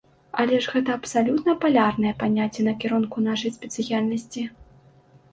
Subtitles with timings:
[0.43, 4.43] Але ж гэта абсалютна палярнае паняцце накірунку нашай спецыяльнасці!